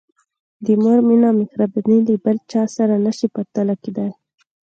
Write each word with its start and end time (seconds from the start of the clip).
د 0.65 0.67
مور 0.83 0.99
مینه 1.07 1.27
او 1.31 1.37
مهرباني 1.39 1.97
له 2.07 2.13
بل 2.23 2.37
چا 2.51 2.63
سره 2.75 2.93
نه 3.05 3.11
شي 3.17 3.27
پرتله 3.35 3.75
کېدای. 3.83 4.11